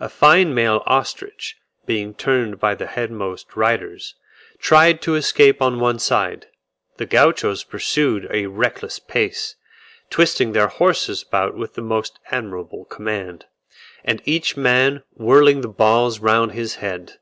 A 0.00 0.08
fine 0.08 0.54
male 0.54 0.82
ostrich 0.86 1.56
being 1.84 2.14
turned 2.14 2.58
by 2.58 2.74
the 2.74 2.86
headmost 2.86 3.54
riders, 3.54 4.14
tried 4.58 5.02
to 5.02 5.14
escape 5.14 5.60
on 5.60 5.78
one 5.78 5.98
side. 5.98 6.46
The 6.96 7.04
Gauchos 7.04 7.64
pursued 7.64 8.24
at 8.24 8.34
a 8.34 8.46
reckless 8.46 8.98
pace, 8.98 9.56
twisting 10.08 10.52
their 10.52 10.68
horses 10.68 11.22
about 11.22 11.54
with 11.54 11.74
the 11.74 11.82
most 11.82 12.18
admirable 12.30 12.86
command, 12.86 13.44
and 14.06 14.22
each 14.24 14.56
man 14.56 15.02
whirling 15.12 15.60
the 15.60 15.68
balls 15.68 16.18
round 16.18 16.52
his 16.52 16.76
head. 16.76 17.18